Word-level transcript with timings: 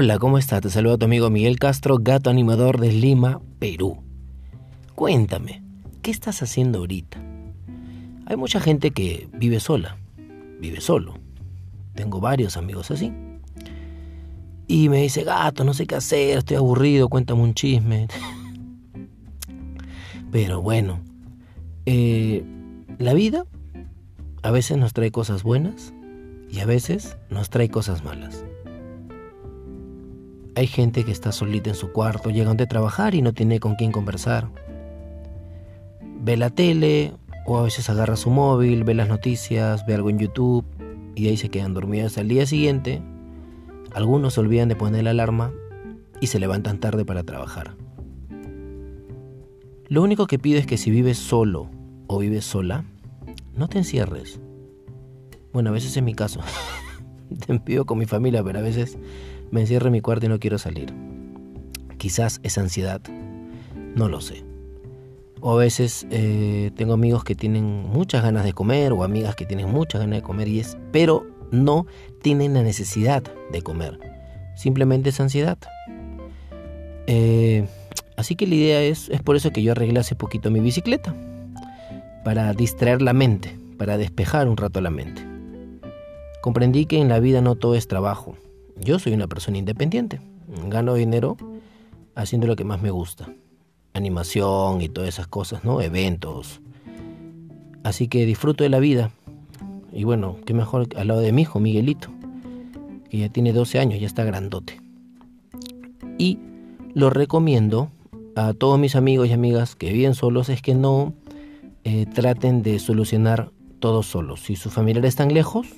Hola, 0.00 0.20
¿cómo 0.20 0.38
estás? 0.38 0.60
Te 0.60 0.70
saluda 0.70 0.96
tu 0.96 1.06
amigo 1.06 1.28
Miguel 1.28 1.58
Castro, 1.58 1.98
gato 1.98 2.30
animador 2.30 2.78
de 2.78 2.92
Lima, 2.92 3.40
Perú. 3.58 4.00
Cuéntame, 4.94 5.60
¿qué 6.02 6.12
estás 6.12 6.40
haciendo 6.40 6.78
ahorita? 6.78 7.20
Hay 8.26 8.36
mucha 8.36 8.60
gente 8.60 8.92
que 8.92 9.28
vive 9.32 9.58
sola, 9.58 9.96
vive 10.60 10.80
solo. 10.80 11.18
Tengo 11.96 12.20
varios 12.20 12.56
amigos 12.56 12.92
así. 12.92 13.12
Y 14.68 14.88
me 14.88 15.02
dice, 15.02 15.24
gato, 15.24 15.64
no 15.64 15.74
sé 15.74 15.88
qué 15.88 15.96
hacer, 15.96 16.38
estoy 16.38 16.58
aburrido, 16.58 17.08
cuéntame 17.08 17.42
un 17.42 17.54
chisme. 17.54 18.06
Pero 20.30 20.62
bueno, 20.62 21.00
eh, 21.86 22.44
la 23.00 23.14
vida 23.14 23.46
a 24.44 24.52
veces 24.52 24.76
nos 24.76 24.92
trae 24.92 25.10
cosas 25.10 25.42
buenas 25.42 25.92
y 26.48 26.60
a 26.60 26.66
veces 26.66 27.16
nos 27.30 27.50
trae 27.50 27.68
cosas 27.68 28.04
malas. 28.04 28.44
Hay 30.58 30.66
gente 30.66 31.04
que 31.04 31.12
está 31.12 31.30
solita 31.30 31.70
en 31.70 31.76
su 31.76 31.92
cuarto, 31.92 32.30
llega 32.30 32.52
de 32.52 32.66
trabajar 32.66 33.14
y 33.14 33.22
no 33.22 33.32
tiene 33.32 33.60
con 33.60 33.76
quién 33.76 33.92
conversar. 33.92 34.48
Ve 36.20 36.36
la 36.36 36.50
tele 36.50 37.12
o 37.46 37.58
a 37.58 37.62
veces 37.62 37.88
agarra 37.88 38.16
su 38.16 38.28
móvil, 38.30 38.82
ve 38.82 38.94
las 38.94 39.06
noticias, 39.06 39.86
ve 39.86 39.94
algo 39.94 40.10
en 40.10 40.18
YouTube 40.18 40.64
y 41.14 41.28
ahí 41.28 41.36
se 41.36 41.48
quedan 41.48 41.74
dormidos 41.74 42.18
al 42.18 42.26
día 42.26 42.44
siguiente. 42.44 43.00
Algunos 43.92 44.34
se 44.34 44.40
olvidan 44.40 44.68
de 44.68 44.74
poner 44.74 45.04
la 45.04 45.10
alarma 45.10 45.52
y 46.20 46.26
se 46.26 46.40
levantan 46.40 46.80
tarde 46.80 47.04
para 47.04 47.22
trabajar. 47.22 47.76
Lo 49.86 50.02
único 50.02 50.26
que 50.26 50.40
pido 50.40 50.58
es 50.58 50.66
que 50.66 50.76
si 50.76 50.90
vives 50.90 51.18
solo 51.18 51.70
o 52.08 52.18
vives 52.18 52.44
sola, 52.44 52.84
no 53.54 53.68
te 53.68 53.78
encierres. 53.78 54.40
Bueno, 55.52 55.70
a 55.70 55.72
veces 55.72 55.96
es 55.96 56.02
mi 56.02 56.14
caso. 56.14 56.40
te 57.46 57.60
pido 57.60 57.86
con 57.86 57.96
mi 57.96 58.06
familia, 58.06 58.42
pero 58.42 58.58
a 58.58 58.62
veces 58.62 58.98
me 59.50 59.60
encierro 59.60 59.86
en 59.86 59.92
mi 59.92 60.00
cuarto 60.00 60.26
y 60.26 60.28
no 60.28 60.38
quiero 60.38 60.58
salir. 60.58 60.92
Quizás 61.96 62.40
es 62.42 62.58
ansiedad, 62.58 63.00
no 63.94 64.08
lo 64.08 64.20
sé. 64.20 64.44
O 65.40 65.52
a 65.52 65.56
veces 65.56 66.06
eh, 66.10 66.70
tengo 66.76 66.94
amigos 66.94 67.24
que 67.24 67.34
tienen 67.34 67.64
muchas 67.64 68.22
ganas 68.22 68.44
de 68.44 68.52
comer 68.52 68.92
o 68.92 69.04
amigas 69.04 69.36
que 69.36 69.46
tienen 69.46 69.70
muchas 69.70 70.00
ganas 70.00 70.18
de 70.18 70.22
comer 70.22 70.48
y 70.48 70.60
es, 70.60 70.76
pero 70.92 71.26
no 71.50 71.86
tienen 72.22 72.54
la 72.54 72.62
necesidad 72.62 73.22
de 73.52 73.62
comer. 73.62 73.98
Simplemente 74.56 75.10
es 75.10 75.20
ansiedad. 75.20 75.58
Eh, 77.06 77.66
así 78.16 78.34
que 78.34 78.46
la 78.46 78.54
idea 78.56 78.82
es, 78.82 79.08
es 79.08 79.22
por 79.22 79.36
eso 79.36 79.50
que 79.50 79.62
yo 79.62 79.72
arreglé 79.72 80.00
hace 80.00 80.14
poquito 80.14 80.50
mi 80.50 80.60
bicicleta. 80.60 81.14
Para 82.24 82.52
distraer 82.52 83.00
la 83.00 83.12
mente, 83.12 83.56
para 83.78 83.96
despejar 83.96 84.48
un 84.48 84.56
rato 84.56 84.80
la 84.80 84.90
mente. 84.90 85.22
Comprendí 86.40 86.86
que 86.86 86.98
en 87.00 87.08
la 87.08 87.20
vida 87.20 87.40
no 87.40 87.54
todo 87.54 87.74
es 87.74 87.88
trabajo. 87.88 88.36
Yo 88.80 88.98
soy 88.98 89.12
una 89.12 89.26
persona 89.26 89.58
independiente. 89.58 90.20
Gano 90.68 90.94
dinero 90.94 91.36
haciendo 92.14 92.46
lo 92.46 92.56
que 92.56 92.64
más 92.64 92.80
me 92.80 92.90
gusta. 92.90 93.32
Animación 93.94 94.82
y 94.82 94.88
todas 94.88 95.08
esas 95.08 95.26
cosas, 95.26 95.64
¿no? 95.64 95.80
Eventos. 95.80 96.60
Así 97.82 98.08
que 98.08 98.26
disfruto 98.26 98.64
de 98.64 98.70
la 98.70 98.78
vida. 98.78 99.10
Y 99.92 100.04
bueno, 100.04 100.36
qué 100.44 100.54
mejor 100.54 100.88
al 100.96 101.08
lado 101.08 101.20
de 101.20 101.32
mi 101.32 101.42
hijo, 101.42 101.60
Miguelito, 101.60 102.10
que 103.08 103.18
ya 103.18 103.28
tiene 103.28 103.52
12 103.52 103.78
años, 103.78 104.00
ya 104.00 104.06
está 104.06 104.24
grandote. 104.24 104.80
Y 106.18 106.38
lo 106.94 107.10
recomiendo 107.10 107.90
a 108.36 108.52
todos 108.52 108.78
mis 108.78 108.96
amigos 108.96 109.28
y 109.28 109.32
amigas 109.32 109.74
que 109.74 109.92
viven 109.92 110.14
solos 110.14 110.48
es 110.48 110.62
que 110.62 110.74
no 110.74 111.14
eh, 111.84 112.06
traten 112.06 112.62
de 112.62 112.78
solucionar 112.78 113.50
todo 113.80 114.02
solos. 114.02 114.40
Si 114.40 114.56
sus 114.56 114.72
familiares 114.72 115.10
están 115.10 115.32
lejos, 115.32 115.68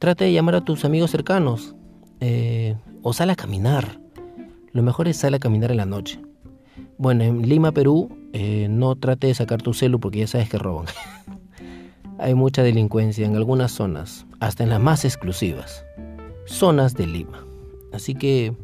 Trata 0.00 0.24
de 0.24 0.32
llamar 0.32 0.54
a 0.54 0.60
tus 0.62 0.86
amigos 0.86 1.10
cercanos. 1.10 1.74
Eh, 2.20 2.74
o 3.02 3.12
sal 3.12 3.28
a 3.28 3.36
caminar. 3.36 4.00
Lo 4.72 4.82
mejor 4.82 5.08
es 5.08 5.18
sal 5.18 5.34
a 5.34 5.38
caminar 5.38 5.72
en 5.72 5.76
la 5.76 5.84
noche. 5.84 6.18
Bueno, 6.96 7.22
en 7.22 7.46
Lima, 7.46 7.70
Perú, 7.72 8.08
eh, 8.32 8.66
no 8.70 8.96
trate 8.96 9.26
de 9.26 9.34
sacar 9.34 9.60
tu 9.60 9.74
celu 9.74 10.00
porque 10.00 10.20
ya 10.20 10.26
sabes 10.26 10.48
que 10.48 10.56
roban. 10.56 10.86
Hay 12.18 12.34
mucha 12.34 12.62
delincuencia 12.62 13.26
en 13.26 13.36
algunas 13.36 13.72
zonas, 13.72 14.24
hasta 14.40 14.62
en 14.64 14.70
las 14.70 14.80
más 14.80 15.04
exclusivas. 15.04 15.84
Zonas 16.46 16.94
de 16.94 17.06
Lima. 17.06 17.44
Así 17.92 18.14
que 18.14 18.54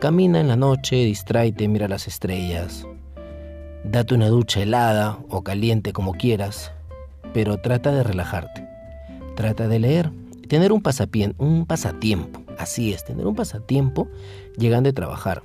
camina 0.00 0.40
en 0.40 0.46
la 0.46 0.56
noche, 0.56 0.94
distráete, 0.94 1.66
mira 1.66 1.88
las 1.88 2.06
estrellas. 2.06 2.86
Date 3.82 4.14
una 4.14 4.28
ducha 4.28 4.62
helada 4.62 5.18
o 5.28 5.42
caliente 5.42 5.92
como 5.92 6.12
quieras, 6.12 6.70
pero 7.34 7.56
trata 7.58 7.90
de 7.90 8.04
relajarte. 8.04 8.64
Trata 9.34 9.66
de 9.66 9.80
leer, 9.80 10.12
tener 10.48 10.72
un, 10.72 10.82
un 11.38 11.66
pasatiempo, 11.66 12.42
así 12.58 12.92
es, 12.92 13.04
tener 13.04 13.26
un 13.26 13.34
pasatiempo 13.34 14.08
llegando 14.56 14.90
a 14.90 14.92
trabajar. 14.92 15.44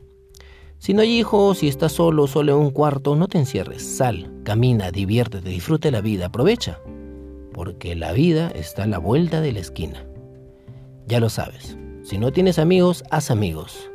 Si 0.80 0.94
no 0.94 1.02
hay 1.02 1.20
hijos, 1.20 1.60
si 1.60 1.68
estás 1.68 1.94
solo, 1.94 2.28
solo 2.28 2.54
en 2.54 2.58
un 2.60 2.72
cuarto, 2.72 3.16
no 3.16 3.28
te 3.28 3.38
encierres, 3.38 3.84
sal, 3.84 4.32
camina, 4.44 4.92
diviértete, 4.92 5.50
disfrute 5.50 5.92
la 5.92 6.02
vida, 6.02 6.26
aprovecha, 6.26 6.80
porque 7.54 7.96
la 7.96 8.12
vida 8.12 8.50
está 8.50 8.84
a 8.84 8.88
la 8.88 8.98
vuelta 8.98 9.40
de 9.40 9.54
la 9.54 9.60
esquina. 9.60 10.06
Ya 11.08 11.20
lo 11.20 11.30
sabes, 11.30 11.78
si 12.04 12.18
no 12.18 12.32
tienes 12.32 12.60
amigos, 12.60 13.04
haz 13.12 13.32
amigos. 13.32 13.90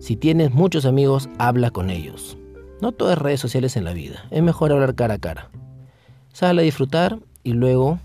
Si 0.00 0.16
tienes 0.16 0.52
muchos 0.52 0.84
amigos, 0.84 1.28
habla 1.38 1.70
con 1.70 1.90
ellos. 1.90 2.36
No 2.82 2.92
todas 2.92 3.18
redes 3.18 3.40
sociales 3.40 3.76
en 3.76 3.84
la 3.84 3.92
vida, 3.92 4.26
es 4.30 4.42
mejor 4.42 4.72
hablar 4.72 4.94
cara 4.94 5.14
a 5.14 5.18
cara. 5.18 5.50
Sal 6.32 6.58
a 6.58 6.62
disfrutar 6.62 7.18
y 7.42 7.52
luego 7.52 7.98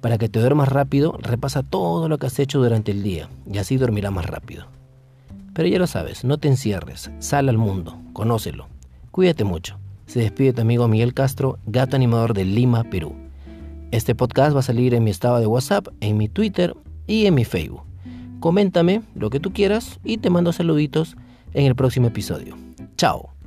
para 0.00 0.18
que 0.18 0.28
te 0.28 0.40
duermas 0.40 0.68
rápido, 0.68 1.16
repasa 1.20 1.62
todo 1.62 2.08
lo 2.08 2.18
que 2.18 2.26
has 2.26 2.38
hecho 2.38 2.62
durante 2.62 2.92
el 2.92 3.02
día 3.02 3.28
y 3.50 3.58
así 3.58 3.76
dormirás 3.76 4.12
más 4.12 4.26
rápido. 4.26 4.66
Pero 5.54 5.68
ya 5.68 5.78
lo 5.78 5.86
sabes, 5.86 6.24
no 6.24 6.38
te 6.38 6.48
encierres, 6.48 7.10
sal 7.18 7.48
al 7.48 7.58
mundo, 7.58 7.98
conócelo. 8.12 8.68
Cuídate 9.10 9.44
mucho. 9.44 9.78
Se 10.06 10.20
despide 10.20 10.52
tu 10.52 10.62
amigo 10.62 10.88
Miguel 10.88 11.14
Castro, 11.14 11.58
gato 11.66 11.96
animador 11.96 12.34
de 12.34 12.44
Lima, 12.44 12.84
Perú. 12.84 13.14
Este 13.90 14.14
podcast 14.14 14.54
va 14.54 14.60
a 14.60 14.64
salir 14.64 14.94
en 14.94 15.04
mi 15.04 15.10
estado 15.10 15.38
de 15.38 15.46
WhatsApp, 15.46 15.88
en 16.00 16.16
mi 16.16 16.28
Twitter 16.28 16.74
y 17.06 17.26
en 17.26 17.34
mi 17.34 17.44
Facebook. 17.44 17.82
Coméntame 18.40 19.02
lo 19.14 19.30
que 19.30 19.40
tú 19.40 19.52
quieras 19.52 20.00
y 20.04 20.18
te 20.18 20.30
mando 20.30 20.52
saluditos 20.52 21.16
en 21.52 21.66
el 21.66 21.74
próximo 21.74 22.06
episodio. 22.06 22.56
Chao. 22.96 23.39